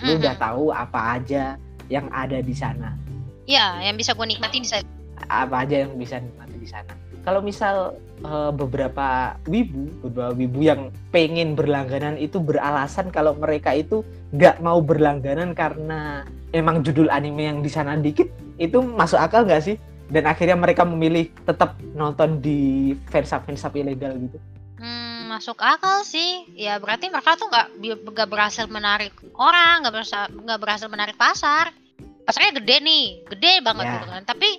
lu 0.00 0.16
udah 0.16 0.32
Mhm. 0.32 0.42
tahu 0.42 0.64
apa 0.70 1.00
aja 1.14 1.44
yang 1.86 2.08
ada 2.08 2.40
di 2.40 2.52
sana 2.52 2.96
Ya, 3.44 3.76
yang 3.78 3.94
bisa 3.94 4.16
gue 4.16 4.24
nikmatin 4.24 4.64
di 4.64 4.70
sana. 4.70 4.88
apa 5.28 5.60
aja 5.60 5.84
yang 5.84 5.92
bisa 5.94 6.16
nikmati 6.16 6.56
di 6.56 6.64
sana. 6.64 6.88
Kalau 7.24 7.40
misal 7.40 7.96
eh, 8.20 8.52
beberapa 8.52 9.34
wibu, 9.48 9.88
beberapa 10.04 10.32
wibu 10.36 10.60
yang 10.60 10.80
pengen 11.08 11.56
berlangganan 11.56 12.20
itu 12.20 12.36
beralasan 12.36 13.08
kalau 13.08 13.32
mereka 13.34 13.72
itu 13.72 14.04
nggak 14.36 14.60
mau 14.60 14.84
berlangganan 14.84 15.56
karena 15.56 16.28
emang 16.52 16.84
judul 16.84 17.08
anime 17.08 17.48
yang 17.48 17.58
di 17.64 17.70
sana 17.72 17.96
dikit, 17.96 18.28
itu 18.60 18.84
masuk 18.84 19.18
akal 19.18 19.48
nggak 19.48 19.64
sih? 19.64 19.76
Dan 20.12 20.28
akhirnya 20.28 20.54
mereka 20.54 20.84
memilih 20.84 21.32
tetap 21.48 21.80
nonton 21.96 22.38
di 22.44 22.92
fansub 23.08 23.40
fansub 23.48 23.72
ilegal 23.72 24.12
gitu. 24.20 24.36
Hmm, 24.76 25.32
masuk 25.32 25.56
akal 25.64 26.04
sih. 26.04 26.44
Ya 26.52 26.76
berarti 26.76 27.08
mereka 27.08 27.40
tuh 27.40 27.48
nggak 27.48 28.28
berhasil 28.28 28.68
menarik 28.68 29.16
orang, 29.40 29.80
nggak 29.80 29.94
berhasil 29.96 30.28
nggak 30.28 30.60
berhasil 30.60 30.88
menarik 30.92 31.16
pasar. 31.16 31.72
Pasarnya 32.28 32.60
gede 32.60 32.76
nih, 32.84 33.04
gede 33.32 33.52
banget 33.64 33.84
Ya. 33.84 33.92
gitu 33.96 34.06
kan. 34.12 34.22
Tapi 34.28 34.50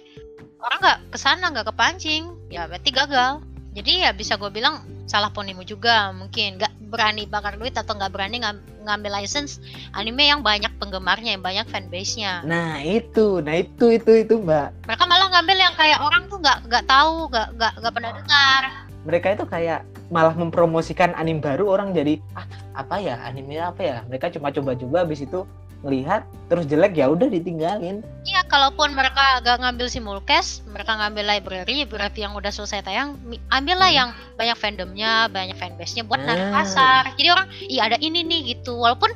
orang 0.66 0.80
nggak 0.82 1.00
ke 1.14 1.18
sana, 1.22 1.46
nggak 1.54 1.68
kepancing. 1.72 2.34
Ya 2.50 2.66
berarti 2.66 2.90
gagal. 2.90 3.42
jadi 3.76 4.08
ya 4.08 4.12
bisa 4.16 4.40
gue 4.40 4.48
bilang 4.48 4.88
salah 5.04 5.28
ponimu 5.30 5.68
juga 5.68 6.10
mungkin. 6.16 6.56
Nggak 6.56 6.74
berani 6.88 7.28
bakar 7.28 7.60
duit 7.60 7.76
atau 7.76 7.92
nggak 7.92 8.08
berani 8.08 8.40
ngam- 8.40 8.64
ngambil 8.88 9.20
license 9.20 9.60
anime 9.92 10.32
yang 10.32 10.40
banyak 10.40 10.72
penggemarnya 10.80 11.36
yang 11.36 11.44
banyak 11.44 11.68
fanbase-nya. 11.68 12.40
Nah 12.48 12.80
itu, 12.80 13.44
nah 13.44 13.60
itu 13.60 13.92
itu 14.00 14.12
itu 14.24 14.34
mbak. 14.40 14.72
mereka 14.88 15.04
malah 15.04 15.28
ngambil 15.28 15.58
yang 15.60 15.76
kayak 15.76 16.00
orang 16.00 16.24
tuh 16.32 16.40
nggak 16.40 16.58
nggak 16.72 16.84
tahu 16.88 17.28
nggak 17.28 17.48
nggak 17.60 17.74
nggak 17.84 17.94
pernah 17.94 18.12
dengar. 18.16 18.62
Mereka 19.06 19.28
itu 19.36 19.46
kayak 19.46 19.80
malah 20.08 20.34
mempromosikan 20.34 21.12
anime 21.20 21.44
baru 21.44 21.68
orang 21.68 21.92
jadi 21.92 22.16
ah 22.32 22.48
apa 22.80 22.96
ya? 23.04 23.20
Anime 23.28 23.60
apa 23.60 23.82
ya? 23.84 23.98
Mereka 24.08 24.32
cuma 24.40 24.56
coba-coba 24.56 25.04
habis 25.04 25.20
itu 25.20 25.44
ngelihat 25.86 26.22
terus 26.46 26.66
jelek 26.66 26.94
ya 26.94 27.06
udah 27.08 27.30
ditinggalin 27.30 28.02
Iya, 28.22 28.42
kalaupun 28.44 28.92
mereka 28.92 29.22
gak 29.40 29.62
ngambil 29.62 29.86
simulcast, 29.86 30.66
mereka 30.66 30.98
ngambil 30.98 31.30
library 31.30 31.86
berarti 31.86 32.26
yang 32.26 32.34
udah 32.34 32.50
selesai 32.50 32.82
tayang, 32.82 33.14
ambillah 33.50 33.86
Hmm. 33.88 34.00
yang 34.02 34.10
banyak 34.34 34.58
fandomnya, 34.58 35.14
banyak 35.28 35.54
fanbase-nya 35.54 36.02
buat 36.04 36.18
narik 36.20 36.50
Ah. 36.50 36.54
pasar. 36.56 37.02
Jadi 37.14 37.30
orang, 37.30 37.48
iya 37.64 37.82
ada 37.86 37.98
ini 37.98 38.22
nih 38.22 38.42
gitu. 38.52 38.76
Walaupun 38.76 39.14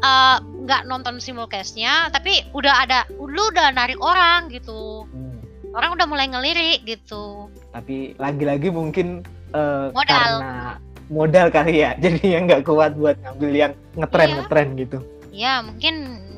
eh, 0.00 0.36
nggak 0.62 0.82
nonton 0.84 1.18
simulcastnya, 1.18 2.06
tapi 2.08 2.42
udah 2.52 2.74
ada, 2.80 2.98
lu 3.12 3.42
udah 3.48 3.70
narik 3.70 3.98
orang 3.98 4.46
gitu. 4.48 5.06
Hmm, 5.06 5.38
Orang 5.72 5.94
udah 5.94 6.04
mulai 6.04 6.26
ngelirik 6.26 6.84
gitu. 6.84 7.48
tapi 7.70 8.12
lagi-lagi 8.16 8.68
mungkin 8.68 9.24
eh, 9.50 9.86
Modal. 9.88 10.32
karena 10.38 10.76
modal 11.08 11.46
kali 11.48 11.80
ya 11.80 11.96
jadi 12.04 12.20
yang 12.30 12.44
nggak 12.44 12.62
kuat 12.62 12.92
buat 12.92 13.16
ngambil 13.18 13.50
yang 13.52 13.72
ngetren 13.94 14.28
Iya. 14.28 14.36
ngetren 14.38 14.68
gitu 14.76 14.98
Ya 15.32 15.64
mungkin 15.64 15.94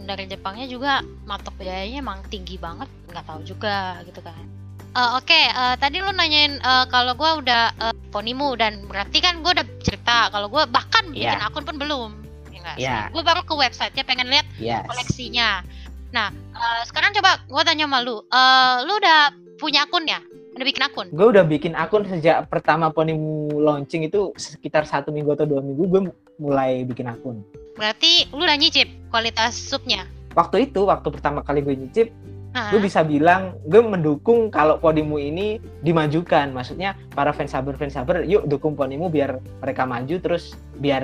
dari 0.06 0.30
Jepangnya 0.30 0.70
juga 0.70 1.02
matok 1.26 1.58
biayanya 1.58 1.98
emang 1.98 2.22
tinggi 2.30 2.54
banget, 2.54 2.86
nggak 3.10 3.26
tahu 3.26 3.40
juga 3.42 3.98
gitu 4.06 4.22
kan. 4.22 4.38
Eh, 4.94 5.10
Oke, 5.18 5.34
eh, 5.34 5.74
tadi 5.76 5.98
lu 5.98 6.14
nanyain 6.14 6.62
eh, 6.62 6.84
kalau 6.86 7.18
gua 7.18 7.42
udah 7.42 7.62
eh, 7.74 7.94
ponimu 8.14 8.54
dan 8.54 8.86
berarti 8.86 9.18
kan 9.18 9.42
gua 9.42 9.58
udah 9.58 9.66
cerita 9.82 10.30
kalau 10.30 10.46
gua 10.46 10.70
bahkan 10.70 11.10
bikin 11.10 11.34
Iya. 11.34 11.50
akun 11.50 11.66
pun 11.66 11.76
belum. 11.76 12.10
Ya? 12.54 12.74
Iya. 12.78 12.98
Gua 13.10 13.26
baru 13.26 13.42
ke 13.42 13.52
websitenya 13.52 14.06
pengen 14.06 14.30
lihat 14.30 14.46
yes 14.56 14.86
koleksinya. 14.86 15.66
Nah, 16.14 16.30
eh, 16.32 16.82
sekarang 16.86 17.10
coba 17.18 17.42
gua 17.50 17.66
tanya 17.66 17.90
sama 17.90 17.98
lu, 18.00 18.22
Eh, 18.24 18.76
lu 18.86 18.94
udah 18.96 19.34
punya 19.58 19.82
akun 19.84 20.06
ya? 20.06 20.22
Udah 20.54 20.66
bikin 20.70 20.86
akun? 20.86 21.06
gue 21.10 21.26
udah 21.34 21.42
bikin 21.42 21.74
akun 21.74 22.06
sejak 22.06 22.46
pertama 22.46 22.86
Ponimu 22.86 23.58
launching 23.58 24.06
itu 24.06 24.30
sekitar 24.38 24.86
satu 24.86 25.10
minggu 25.10 25.34
atau 25.34 25.50
dua 25.50 25.58
minggu 25.58 25.82
gue 25.82 26.00
mulai 26.38 26.86
bikin 26.86 27.10
akun 27.10 27.42
Berarti 27.74 28.30
lu 28.30 28.42
udah 28.42 28.56
nyicip 28.56 28.86
kualitas 29.10 29.54
subnya? 29.54 30.06
waktu 30.34 30.66
itu 30.70 30.82
waktu 30.84 31.08
pertama 31.14 31.40
kali 31.46 31.62
gue 31.62 31.74
nyicip 31.78 32.08
gue 32.54 32.78
bisa 32.78 33.02
bilang 33.02 33.58
gue 33.66 33.82
mendukung 33.82 34.46
kalau 34.46 34.78
Ponimu 34.78 35.18
ini 35.18 35.58
dimajukan 35.82 36.54
maksudnya 36.54 36.94
para 37.10 37.34
fans 37.34 37.50
saber 37.50 37.74
fans 37.74 37.98
saber 37.98 38.22
yuk 38.22 38.46
dukung 38.46 38.78
Ponimu 38.78 39.10
biar 39.10 39.42
mereka 39.58 39.82
maju 39.86 40.14
terus 40.22 40.54
biar 40.78 41.02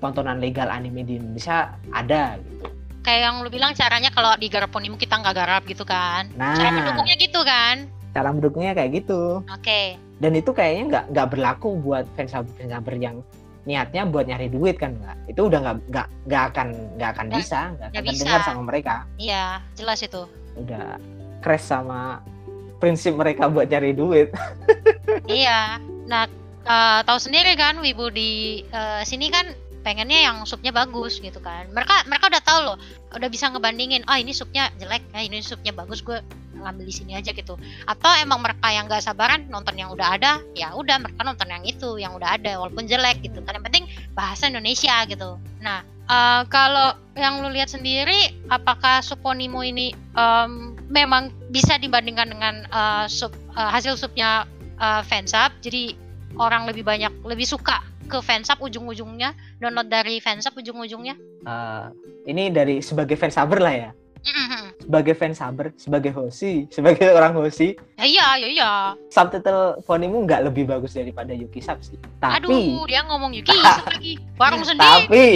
tontonan 0.00 0.40
legal 0.40 0.72
anime 0.72 1.04
di 1.04 1.20
Indonesia 1.20 1.76
ada 1.92 2.40
gitu 2.40 2.68
Kayak 3.04 3.20
yang 3.24 3.36
lu 3.40 3.48
bilang 3.48 3.72
caranya 3.72 4.12
kalau 4.12 4.36
di 4.36 4.52
garap 4.52 4.68
ponimu 4.68 5.00
kita 5.00 5.16
nggak 5.16 5.32
garap 5.32 5.62
gitu 5.64 5.84
kan? 5.88 6.28
nah 6.36 6.52
Cara 6.52 6.76
mendukungnya 6.76 7.16
gitu 7.16 7.40
kan? 7.40 7.76
cara 8.12 8.28
mendukungnya 8.32 8.72
kayak 8.72 8.90
gitu 9.04 9.44
Oke. 9.48 9.96
dan 10.20 10.32
itu 10.36 10.50
kayaknya 10.52 10.84
nggak 10.88 11.04
nggak 11.12 11.26
berlaku 11.32 11.76
buat 11.80 12.04
fans 12.16 12.32
saber 12.32 12.52
fans 12.56 12.72
saber 12.72 12.96
yang 12.96 13.20
niatnya 13.68 14.08
buat 14.08 14.24
nyari 14.24 14.48
duit 14.48 14.80
kan 14.80 14.96
nggak 14.96 15.28
itu 15.28 15.40
udah 15.44 15.60
nggak 15.60 15.76
nggak 15.92 16.06
nggak 16.24 16.42
akan 16.48 16.68
nggak 16.96 17.10
akan 17.12 17.26
Nggak- 17.28 17.38
bisa 17.38 17.58
nggak 17.76 17.88
akan 17.92 18.02
bisa. 18.02 18.20
dengar 18.24 18.40
sama 18.42 18.62
mereka 18.64 18.94
Iya, 19.20 19.44
jelas 19.76 20.00
itu. 20.00 20.24
udah 20.56 20.96
crash 21.38 21.68
sama 21.68 22.24
prinsip 22.80 23.12
mereka 23.12 23.46
buat 23.46 23.68
cari 23.68 23.92
duit 23.92 24.32
iya. 25.28 25.76
Nah, 26.08 26.24
eh, 26.64 27.00
tahu 27.04 27.18
sendiri 27.20 27.52
kan 27.54 27.76
Wibu 27.78 28.08
di 28.08 28.64
eh, 28.64 29.02
sini 29.04 29.28
kan 29.28 29.52
pengennya 29.78 30.20
yang 30.22 30.36
supnya 30.42 30.68
bagus 30.70 31.16
gitu 31.18 31.38
kan. 31.38 31.68
Mereka 31.70 32.08
mereka 32.08 32.24
udah 32.28 32.42
tahu 32.42 32.60
loh, 32.64 32.76
udah 33.14 33.28
bisa 33.28 33.48
ngebandingin, 33.48 34.02
ah 34.04 34.16
ini 34.16 34.32
supnya 34.32 34.68
jelek, 34.76 35.00
ah 35.12 35.22
ini 35.22 35.38
supnya 35.40 35.70
bagus, 35.70 36.02
gue 36.02 36.18
ngambil 36.62 36.84
di 36.86 36.94
sini 36.94 37.12
aja 37.14 37.30
gitu. 37.30 37.54
Atau 37.86 38.10
emang 38.18 38.42
mereka 38.42 38.68
yang 38.70 38.90
nggak 38.90 39.04
sabaran 39.04 39.46
nonton 39.48 39.78
yang 39.78 39.90
udah 39.94 40.18
ada, 40.18 40.42
ya 40.52 40.74
udah 40.74 40.98
mereka 40.98 41.20
nonton 41.22 41.48
yang 41.48 41.64
itu 41.64 41.98
yang 41.98 42.12
udah 42.14 42.38
ada 42.38 42.58
walaupun 42.58 42.86
jelek 42.86 43.22
gitu. 43.22 43.40
Kan 43.46 43.58
yang 43.58 43.66
penting 43.66 43.84
bahasa 44.12 44.50
Indonesia 44.50 45.04
gitu. 45.06 45.38
Nah, 45.62 45.82
eh, 45.86 46.42
kalau 46.50 46.98
yang 47.18 47.42
lu 47.42 47.50
lihat 47.50 47.70
sendiri, 47.70 48.34
apakah 48.50 49.02
Suponimo 49.02 49.62
ini 49.62 49.94
em, 50.14 50.78
memang 50.90 51.34
bisa 51.50 51.78
dibandingkan 51.78 52.28
dengan 52.30 52.54
eh, 52.68 53.04
sup 53.06 53.34
eh, 53.54 53.70
hasil 53.74 53.98
supnya 53.98 54.46
uh, 54.78 55.02
fansub 55.02 55.50
jadi 55.58 55.98
orang 56.38 56.70
lebih 56.70 56.86
banyak 56.86 57.10
lebih 57.26 57.42
suka 57.42 57.82
ke 58.06 58.22
fansub 58.22 58.62
ujung-ujungnya 58.62 59.34
download 59.58 59.90
dari 59.90 60.22
fansub 60.22 60.54
ujung-ujungnya 60.54 61.18
Eh, 61.46 61.86
ini 62.28 62.50
dari 62.50 62.82
sebagai 62.82 63.14
fans 63.14 63.38
saber 63.38 63.58
lah 63.62 63.74
ya. 63.74 63.90
Sebagai 64.88 65.12
fans 65.12 65.36
saber 65.36 65.68
sebagai 65.76 66.16
hoshi 66.16 66.64
sebagai 66.72 67.12
orang 67.20 67.36
hoshi 67.36 67.76
ya 68.00 68.08
iya 68.08 68.26
ya 68.40 68.48
iya. 68.48 68.72
Subtitle 69.12 69.84
Ponimu 69.84 70.24
nggak 70.24 70.48
lebih 70.48 70.64
bagus 70.64 70.96
daripada 70.96 71.36
Yuki 71.36 71.60
Sub 71.60 71.76
sih. 71.84 72.00
Tapi 72.24 72.40
aduh 72.40 72.88
dia 72.88 73.04
ngomong 73.04 73.36
Yuki 73.36 73.52
lagi. 73.84 74.16
Warung 74.40 74.64
sendiri. 74.64 74.80
Tapi 74.80 75.26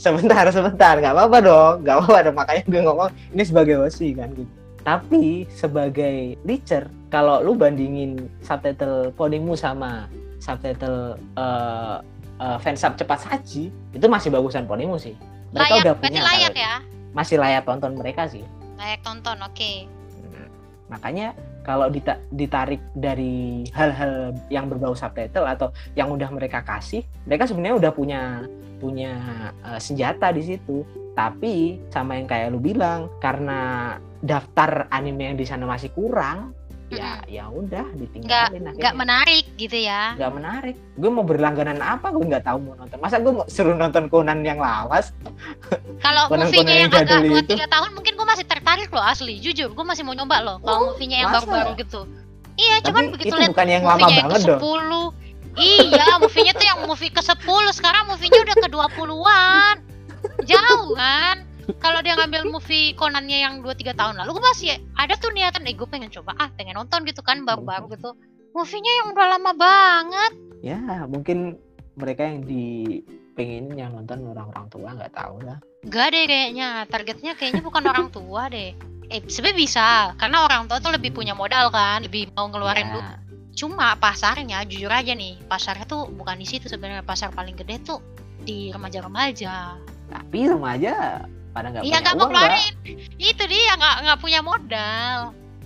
sebentar 0.00 0.48
sebentar. 0.48 0.96
Nggak 0.96 1.12
apa-apa 1.12 1.38
dong. 1.44 1.74
Nggak 1.84 1.96
apa-apa 2.00 2.18
dong. 2.24 2.36
Makanya 2.40 2.62
gue 2.64 2.80
ngomong 2.88 3.08
ini 3.36 3.42
sebagai 3.44 3.74
hoshi 3.84 4.16
kan 4.16 4.32
gitu. 4.32 4.48
Tapi 4.80 5.44
sebagai 5.52 6.40
leacher 6.48 6.88
kalau 7.12 7.44
lu 7.44 7.52
bandingin 7.52 8.32
subtitle 8.40 9.12
Ponimu 9.12 9.52
sama 9.52 10.08
subtitle 10.40 11.20
uh, 11.36 12.00
uh, 12.40 12.58
fansub 12.64 12.96
cepat 12.96 13.28
saji 13.28 13.68
itu 13.68 14.06
masih 14.08 14.32
bagusan 14.32 14.64
Ponimu 14.64 14.96
sih. 14.96 15.12
Mereka 15.52 15.68
layak 15.68 15.84
udah 15.84 15.94
punya 16.00 16.20
layak 16.24 16.56
ya? 16.56 16.74
masih 17.12 17.36
layak 17.36 17.68
tonton 17.68 17.92
mereka 17.92 18.24
sih 18.24 18.40
layak 18.78 19.00
tonton 19.04 19.38
oke 19.42 19.72
Hmm. 20.32 20.48
makanya 20.88 21.36
kalau 21.62 21.86
dita- 21.88 22.18
ditarik 22.34 22.82
dari 22.92 23.62
hal-hal 23.70 24.34
yang 24.50 24.66
berbau 24.66 24.98
subtitle 24.98 25.46
atau 25.46 25.70
yang 25.94 26.10
udah 26.10 26.26
mereka 26.34 26.58
kasih, 26.66 27.06
mereka 27.22 27.46
sebenarnya 27.46 27.78
udah 27.78 27.92
punya 27.94 28.22
punya 28.82 29.14
eh, 29.62 29.78
senjata 29.78 30.34
di 30.34 30.42
situ. 30.42 30.82
Tapi 31.14 31.78
sama 31.92 32.18
yang 32.18 32.26
kayak 32.26 32.50
lu 32.50 32.58
bilang, 32.58 33.06
karena 33.22 33.94
daftar 34.24 34.90
anime 34.90 35.30
yang 35.30 35.38
di 35.38 35.46
sana 35.46 35.68
masih 35.68 35.92
kurang, 35.94 36.50
ya 36.92 37.12
ya 37.24 37.44
udah 37.46 37.86
ditinggalin 37.92 38.60
nggak 38.62 38.76
akhirnya. 38.76 38.92
menarik 38.94 39.44
gitu 39.54 39.78
ya 39.78 40.14
Nggak 40.14 40.32
menarik. 40.32 40.76
Gue 40.94 41.10
mau 41.10 41.22
berlangganan 41.22 41.78
apa? 41.78 42.06
Gue 42.08 42.24
nggak 42.24 42.42
tahu 42.42 42.58
mau 42.60 42.74
nonton. 42.74 42.98
Masa 42.98 43.16
gue 43.16 43.32
mau 43.32 43.44
suruh 43.46 43.72
nonton 43.72 44.06
Conan 44.06 44.40
yang 44.40 44.58
lawas? 44.58 45.10
kalau 45.98 46.28
movie-nya 46.30 46.74
yang 46.78 46.90
yang 46.90 47.02
agak 47.02 47.20
dua 47.24 47.42
tiga 47.42 47.66
tahun 47.66 47.90
mungkin 47.92 48.12
gue 48.12 48.26
masih 48.26 48.44
tertarik 48.44 48.88
loh 48.88 49.02
asli 49.02 49.36
jujur 49.36 49.68
gue 49.68 49.84
masih 49.84 50.02
mau 50.02 50.12
nyoba 50.12 50.36
loh 50.40 50.56
kalau 50.58 50.78
Oh, 50.78 50.86
movie-nya 50.90 51.16
yang 51.18 51.30
baru-baru 51.30 51.72
gitu 51.78 52.00
iya 52.54 52.76
Tapi 52.76 52.86
cuman 52.86 53.02
begitu 53.10 53.28
itu 53.28 53.36
lihat 53.38 53.50
bukan 53.50 53.68
yang 53.68 53.84
lama 53.84 53.96
movie-nya 53.98 54.14
yang 54.14 54.28
banget 54.28 54.40
dong. 54.44 54.58
ke-10 54.58 54.90
iya 55.54 56.06
movie-nya 56.18 56.52
tuh 56.52 56.66
yang 56.66 56.78
movie 56.82 57.10
ke-10 57.10 57.38
sekarang 57.72 58.04
movie-nya 58.06 58.40
udah 58.42 58.56
ke-20-an 58.58 59.76
jauh 60.50 60.88
kan 60.92 61.36
kalau 61.78 62.00
dia 62.04 62.18
ngambil 62.18 62.48
movie 62.48 62.92
Conan-nya 62.98 63.48
yang 63.48 63.64
2-3 63.64 63.94
tahun 63.94 64.14
lalu 64.20 64.40
gue 64.40 64.44
masih 64.44 64.68
ada 64.98 65.14
tuh 65.16 65.30
niatan 65.32 65.64
eh 65.64 65.74
gue 65.76 65.88
pengen 65.88 66.10
coba 66.10 66.36
ah 66.36 66.48
pengen 66.54 66.76
nonton 66.76 67.06
gitu 67.06 67.22
kan 67.24 67.46
baru-baru 67.46 67.92
gitu. 67.94 68.12
Movie-nya 68.52 68.92
yang 69.00 69.06
udah 69.16 69.26
lama 69.32 69.52
banget. 69.56 70.32
Ya 70.60 70.78
mungkin 71.08 71.56
mereka 71.96 72.28
yang 72.28 72.44
dipengenin 72.44 73.76
yang 73.76 73.90
nonton 73.96 74.28
orang-orang 74.28 74.66
tua 74.68 74.88
nggak 74.92 75.12
tahu 75.16 75.36
lah. 75.40 75.58
Gak 75.88 76.12
deh 76.12 76.24
kayaknya. 76.28 76.84
Targetnya 76.86 77.32
kayaknya 77.32 77.62
bukan 77.64 77.84
orang 77.88 78.08
tua 78.12 78.52
deh. 78.52 78.76
Eh 79.08 79.20
sebenarnya 79.24 79.58
bisa 79.58 79.86
karena 80.20 80.44
orang 80.44 80.68
tua 80.68 80.84
tuh 80.84 80.92
lebih 80.92 81.16
punya 81.16 81.32
modal 81.32 81.72
kan 81.72 82.04
lebih 82.04 82.28
mau 82.36 82.48
ngeluarin 82.48 82.88
Ya, 82.88 82.92
duit. 82.92 83.06
Cuma 83.52 83.96
pasarnya 84.00 84.64
jujur 84.64 84.88
aja 84.88 85.12
nih 85.12 85.36
pasarnya 85.48 85.84
tuh 85.84 86.08
bukan 86.12 86.36
di 86.36 86.44
situ 86.44 86.68
sebenarnya. 86.68 87.04
Pasar 87.04 87.32
paling 87.32 87.56
gede 87.56 87.80
tuh 87.84 88.00
di 88.44 88.68
remaja-remaja. 88.68 89.80
Tapi 90.12 90.38
remaja 90.44 91.24
pada 91.52 91.66
nggak 91.68 91.82
iya 91.84 91.88
punya 91.92 92.00
nggak 92.00 92.14
mau 92.14 92.20
uang 92.20 92.30
nggak? 92.32 92.42
keluarin 92.48 92.74
itu 93.20 93.42
dia 93.46 93.72
nggak 93.76 93.96
nggak 94.02 94.18
punya 94.18 94.40
modal 94.40 95.16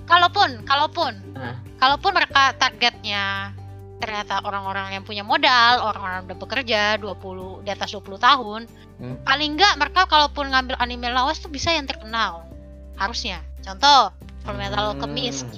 kalaupun 0.05 0.51
kalaupun 0.63 1.13
Nah. 1.33 1.55
kalaupun 1.77 2.11
mereka 2.11 2.55
targetnya 2.57 3.53
ternyata 3.97 4.45
orang-orang 4.45 4.93
yang 4.93 5.05
punya 5.05 5.25
modal 5.25 5.81
orang-orang 5.83 6.27
udah 6.27 6.37
bekerja 6.37 6.81
20 6.99 7.65
di 7.65 7.71
atas 7.71 7.91
20 7.91 8.19
tahun 8.19 8.63
Hmm. 8.97 9.21
paling 9.23 9.55
nggak 9.55 9.77
mereka 9.77 10.09
kalaupun 10.09 10.49
ngambil 10.49 10.77
anime 10.77 11.09
lawas 11.09 11.37
tuh 11.37 11.49
bisa 11.49 11.69
yang 11.69 11.85
terkenal 11.85 12.49
harusnya 12.97 13.45
contoh 13.61 14.09
Fullmetal 14.43 14.79
Hmm. 14.91 14.91
Alchemist 14.97 15.49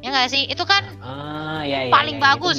ya 0.00 0.10
nggak 0.10 0.28
sih 0.28 0.44
itu 0.44 0.64
kan 0.64 0.82
Ah 0.98 1.62
ya 1.62 1.86
ya. 1.86 1.92
Paling 1.92 2.16
ya, 2.16 2.20
ya, 2.20 2.26
bagus. 2.34 2.58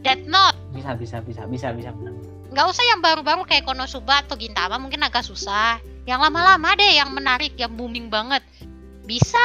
Death 0.00 0.24
Note 0.26 0.58
bisa 0.70 0.92
bisa 0.94 1.16
bisa 1.20 1.42
bisa 1.44 1.72
bisa 1.72 1.90
benar. 1.90 2.12
Nggak 2.54 2.66
usah 2.70 2.84
yang 2.86 3.00
baru-baru 3.00 3.42
kayak 3.42 3.66
Konosuba 3.66 4.22
atau 4.22 4.38
Gintama 4.38 4.78
mungkin 4.78 5.02
agak 5.02 5.22
susah 5.22 5.76
yang 6.06 6.22
lama-lama 6.22 6.70
deh 6.72 6.94
yang 6.94 7.10
menarik 7.10 7.50
yang 7.54 7.72
booming 7.72 8.06
banget 8.06 8.40
bisa 9.02 9.42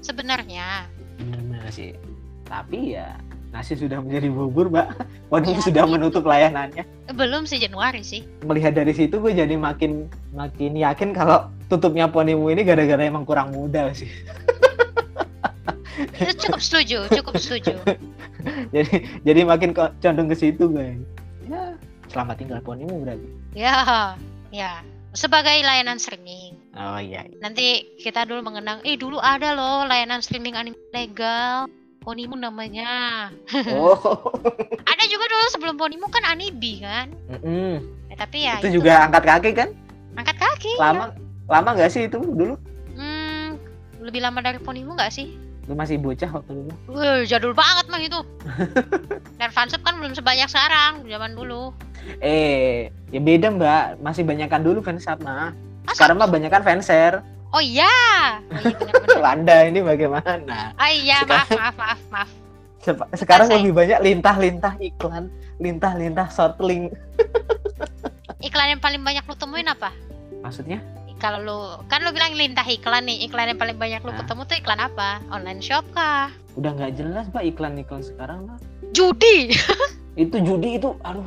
sebenarnya 0.00 0.88
Benar-benar 1.16 1.68
sih. 1.68 1.92
Tapi 2.42 2.94
ya 2.94 3.18
nasi 3.50 3.74
sudah 3.74 4.00
menjadi 4.00 4.28
bubur 4.28 4.68
mbak 4.68 4.88
Ponimu 5.30 5.58
Ya, 5.58 5.64
sudah 5.64 5.84
gitu. 5.84 5.92
menutup 5.92 6.22
layanannya 6.24 6.84
Belum 7.10 7.44
sih 7.44 7.56
Januari 7.56 8.00
sih. 8.00 8.24
melihat 8.42 8.72
dari 8.72 8.92
situ 8.92 9.16
gue 9.16 9.32
jadi 9.32 9.52
makin 9.54 10.06
makin 10.32 10.72
yakin 10.74 11.12
kalau 11.12 11.48
tutupnya 11.66 12.06
Ponimu 12.06 12.48
ini 12.48 12.62
gara-gara 12.62 13.00
emang 13.00 13.22
kurang 13.22 13.52
modal 13.52 13.92
sih 13.92 14.08
Itu 15.96 16.32
cukup 16.44 16.60
setuju, 16.60 16.98
cukup 17.10 17.34
setuju. 17.36 17.72
jadi 18.74 18.94
jadi 19.24 19.40
makin 19.42 19.72
condong 19.74 20.28
ke 20.28 20.36
situ 20.36 20.68
gue 20.68 21.00
ya 21.46 21.72
selamat 22.08 22.34
tinggal 22.36 22.60
Ponimu 22.60 23.02
berarti 23.02 23.28
Ya, 23.52 24.14
ya. 24.50 24.80
Sebagai 25.12 25.56
layanan 25.56 25.96
streaming. 25.96 26.52
oh 26.72 26.98
iya 26.98 27.24
Nanti 27.38 27.96
kita 27.96 28.22
dulu 28.22 28.44
mengenang, 28.44 28.84
eh 28.84 28.94
dulu 28.94 29.16
ada 29.16 29.52
loh 29.52 29.84
layanan 29.84 30.20
streaming 30.20 30.52
anime 30.52 30.76
legal. 30.90 31.64
Ponimu 31.98 32.36
namanya. 32.36 33.28
oh 33.72 33.96
Ada 34.84 35.04
juga 35.04 35.24
dulu 35.26 35.46
sebelum 35.50 35.74
Ponimu 35.74 36.06
kan 36.06 36.22
Anibi 36.26 36.78
kan. 36.78 37.10
Mm-mm. 37.28 37.80
Ya, 38.06 38.16
tapi 38.16 38.38
ya 38.42 38.60
itu 38.60 38.76
juga 38.76 39.02
angkat 39.02 39.24
kaki 39.24 39.50
kan 39.52 39.68
angkat 40.14 40.36
kaki. 40.36 40.72
lama 40.76 41.12
lama 41.46 41.68
nggak 41.74 41.90
sih 41.90 42.06
itu 42.06 42.16
dulu 42.16 42.54
Hmm, 42.92 43.60
lebih 43.98 44.20
lama 44.20 44.40
dari 44.40 44.56
Ponimu 44.56 44.94
nggak 44.94 45.10
sih? 45.10 45.32
lu 45.66 45.74
masih 45.74 45.98
bocah 45.98 46.30
waktu 46.30 46.52
dulu 46.54 46.70
Wih, 46.88 47.26
jadul 47.26 47.50
banget 47.50 47.90
mah 47.90 47.98
itu. 47.98 48.20
Dan 49.42 49.50
fansub 49.50 49.82
kan 49.82 49.98
belum 49.98 50.14
sebanyak 50.14 50.46
sekarang, 50.46 51.02
zaman 51.02 51.34
dulu. 51.34 51.74
Eh 52.18 52.88
ya 53.08 53.20
beda 53.20 53.50
mbak 53.50 53.84
masih 53.98 54.22
banyakkan 54.22 54.60
dulu 54.60 54.80
fansub 54.80 55.18
mah 55.20 55.50
Masa? 55.82 55.94
sekarang 55.94 56.16
mah 56.16 56.26
banyakan 56.26 56.62
fanser 56.62 57.22
Oh 57.50 57.62
iya. 57.62 57.88
Oh 58.42 58.60
iya. 58.60 59.16
Landa 59.24 59.64
ini 59.64 59.80
bagaimana 59.80 60.74
Ah 60.76 60.90
iya, 60.90 61.22
maaf, 61.24 61.48
maaf, 61.48 61.74
maaf, 61.74 62.00
maaf. 62.10 62.30
Sekarang 63.14 63.48
Selesai. 63.48 63.62
lebih 63.62 63.72
banyak 63.72 63.98
lintah-lintah 63.98 64.74
iklan 64.76 65.30
lintah-lintah 65.56 66.26
short 66.28 66.58
link 66.60 66.92
Iklan 68.46 68.76
yang 68.76 68.82
paling 68.82 69.00
banyak 69.00 69.24
lu 69.24 69.34
temuin 69.34 69.66
apa? 69.66 69.94
maksudnya 70.38 70.82
Kalau 71.16 71.40
lu 71.40 71.58
kan 71.88 72.04
lu 72.04 72.12
bilang 72.12 72.36
lintah 72.36 72.62
iklan 72.62 73.08
nih, 73.08 73.24
iklan 73.24 73.48
yang 73.48 73.56
paling 73.56 73.74
banyak 73.74 74.04
lu 74.04 74.12
Nah. 74.12 74.20
ketemu 74.20 74.40
tuh 74.44 74.56
iklan 74.58 74.80
apa? 74.82 75.08
Online 75.30 75.60
shop 75.60 75.86
kah? 75.90 76.28
udah 76.54 76.70
nggak 76.72 76.92
jelas 76.94 77.24
mbak 77.28 77.44
iklan-iklan 77.46 78.00
sekarang 78.00 78.44
mah 78.44 78.58
Judi. 78.90 79.48
itu 80.16 80.36
judi 80.40 80.76
itu 80.76 80.96
aduh 81.00 81.24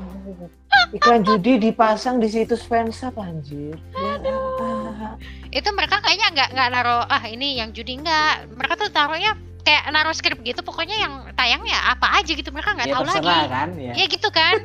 iklan 0.91 1.21
judi 1.21 1.57
dipasang 1.59 2.17
di 2.17 2.27
situs 2.27 2.61
fansub 2.63 3.13
anjir 3.15 3.77
Ya. 3.95 5.15
itu 5.51 5.69
mereka 5.71 5.97
kayaknya 5.99 6.27
nggak 6.31 6.49
nggak 6.51 6.69
naruh 6.69 7.03
ah 7.05 7.23
ini 7.23 7.55
yang 7.55 7.71
judi 7.71 7.97
nggak. 7.97 8.51
Mereka 8.51 8.73
tuh 8.75 8.89
taruhnya 8.89 9.33
kayak 9.61 9.89
naruh 9.89 10.11
skrip 10.11 10.37
gitu 10.39 10.59
pokoknya 10.59 10.97
yang 10.97 11.13
tayangnya 11.33 11.79
apa 11.87 12.19
aja 12.19 12.29
gitu 12.29 12.49
mereka 12.49 12.73
nggak 12.73 12.85
ya 12.85 12.93
tahu 12.93 13.05
lagi. 13.07 13.29
kan 13.47 13.69
ya 13.75 13.93
Ya 13.95 14.05
gitu 14.05 14.29
kan. 14.29 14.55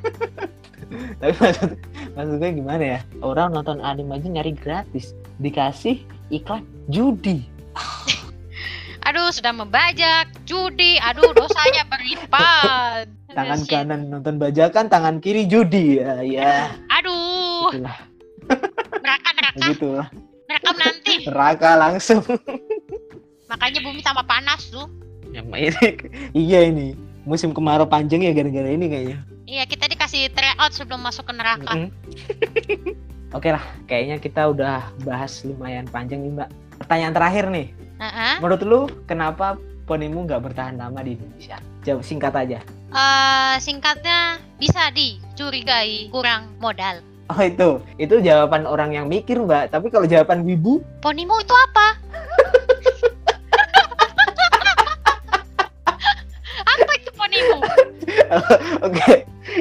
tapi 1.21 1.33
maksud 1.35 1.71
maksudnya 2.13 2.51
gimana 2.53 2.85
ya 2.85 3.01
orang 3.21 3.51
nonton 3.51 3.81
anime 3.81 4.15
aja 4.15 4.29
nyari 4.31 4.53
gratis 4.53 5.13
dikasih 5.39 6.03
iklan 6.29 6.63
judi 6.87 7.47
Aduh 9.05 9.29
sudah 9.29 9.53
membajak 9.53 10.29
judi. 10.43 10.97
Aduh 10.99 11.31
dosanya 11.31 11.85
berlipat. 11.87 13.07
tangan 13.31 13.59
Aduh, 13.59 13.67
shit. 13.67 13.75
kanan 13.75 14.01
nonton 14.09 14.35
bajakan 14.37 14.87
tangan 14.87 15.17
kiri 15.19 15.43
judi 15.45 15.99
ya 15.99 16.23
ya 16.23 16.71
Aduh, 16.89 17.67
itulah 17.69 17.99
neraka 18.95 19.31
neraka 19.35 19.59
begitulah 19.59 20.07
neraka 20.47 20.71
nanti. 20.79 21.15
neraka 21.27 21.71
langsung 21.75 22.23
Makanya 23.51 23.83
bumi 23.83 24.01
tambah 24.01 24.23
panas 24.23 24.71
tuh. 24.71 24.87
ya 25.29 25.43
ini 25.43 25.91
iya 26.33 26.61
ini 26.63 26.95
musim 27.25 27.51
kemarau 27.51 27.83
panjang 27.85 28.23
ya 28.23 28.31
gara-gara 28.31 28.71
ini 28.71 28.87
kayaknya 28.87 29.19
Iya 29.45 29.67
kita 29.67 29.91
dikasih 29.91 30.31
tryout 30.31 30.71
sebelum 30.71 31.03
masuk 31.03 31.27
ke 31.27 31.35
neraka. 31.35 31.75
Mm-mm. 31.75 31.91
Oke 33.37 33.51
lah, 33.51 33.61
kayaknya 33.85 34.17
kita 34.17 34.47
udah 34.47 34.89
bahas 35.03 35.43
lumayan 35.43 35.85
panjang 35.85 36.23
nih 36.23 36.33
Mbak. 36.33 36.49
Pertanyaan 36.81 37.13
terakhir 37.13 37.45
nih, 37.51 37.67
Heeh. 37.95 38.43
menurut 38.43 38.63
lu 38.67 38.81
kenapa 39.07 39.55
Ponimu 39.85 40.25
nggak 40.25 40.41
bertahan 40.41 40.81
lama 40.81 41.05
di 41.05 41.13
Indonesia? 41.13 41.61
Jawab 41.85 42.01
singkat 42.01 42.33
aja. 42.33 42.65
Eh, 42.89 43.55
singkatnya 43.61 44.41
bisa 44.57 44.89
dicurigai 44.97 46.09
kurang 46.09 46.57
modal. 46.57 47.05
Oh 47.29 47.41
itu, 47.45 47.85
itu 48.01 48.21
jawaban 48.25 48.65
orang 48.65 48.97
yang 48.97 49.13
mikir 49.13 49.37
Mbak. 49.37 49.77
Tapi 49.77 49.93
kalau 49.93 50.09
jawaban 50.09 50.41
Wibu, 50.45 50.81
Ponimu 51.05 51.37
itu 51.37 51.53
apa? 51.53 52.01
apa 56.65 56.93
itu 56.97 57.11
ponimu? 57.13 57.59
oke, 58.89 59.15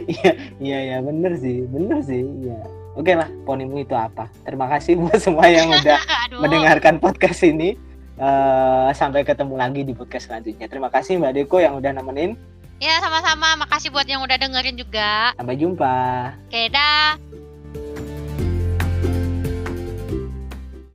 iya 0.08 0.32
iya 0.60 0.80
ya 0.96 0.98
bener 1.04 1.36
sih, 1.36 1.68
bener 1.68 2.00
sih, 2.04 2.24
iya. 2.44 2.60
Oke 2.94 3.18
lah, 3.18 3.28
Ponimu 3.44 3.82
itu 3.82 3.96
apa? 3.98 4.30
Terima 4.46 4.70
kasih 4.70 5.00
buat 5.02 5.20
semua 5.20 5.50
yang 5.50 5.68
udah 5.68 6.00
mendengarkan 6.44 7.02
podcast 7.02 7.44
ini. 7.44 7.76
Eh, 8.14 8.90
sampai 8.94 9.26
ketemu 9.26 9.58
lagi 9.58 9.82
di 9.82 9.94
podcast 9.98 10.30
selanjutnya. 10.30 10.70
Terima 10.70 10.94
kasih 10.94 11.18
Mbak 11.18 11.34
Deko 11.34 11.58
yang 11.58 11.74
udah 11.82 11.92
nemenin. 11.98 12.38
Ya 12.78 13.02
sama-sama. 13.02 13.58
Makasih 13.66 13.90
buat 13.90 14.06
yang 14.06 14.22
udah 14.22 14.38
dengerin 14.38 14.78
juga. 14.78 15.34
Sampai 15.34 15.58
jumpa. 15.58 15.98
Oke 16.46 16.70
dah. 16.70 17.18